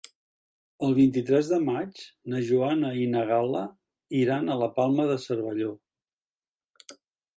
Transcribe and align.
El 0.87 0.93
vint-i-tres 0.99 1.51
de 1.51 1.59
maig 1.65 2.01
na 2.33 2.41
Joana 2.47 2.91
i 3.01 3.05
na 3.13 3.27
Gal·la 3.33 3.61
iran 4.23 4.49
a 4.49 4.57
la 4.63 4.71
Palma 4.81 5.07
de 5.15 5.23
Cervelló. 5.27 5.71